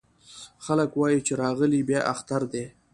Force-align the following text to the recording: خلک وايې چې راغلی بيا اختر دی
خلک 0.65 0.89
وايې 0.99 1.19
چې 1.27 1.33
راغلی 1.43 1.81
بيا 1.89 2.01
اختر 2.13 2.41
دی 2.51 2.65